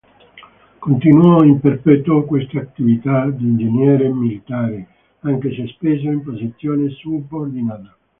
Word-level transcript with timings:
Continuò 0.79 1.43
in 1.43 1.59
perpetuo 1.59 2.25
questa 2.25 2.59
attività 2.59 3.29
di 3.29 3.43
ingegnere 3.43 4.09
militare, 4.11 4.87
anche 5.19 5.53
se 5.53 5.67
spesso 5.67 6.07
in 6.07 6.23
posizione 6.23 6.89
subordinata. 6.89 7.95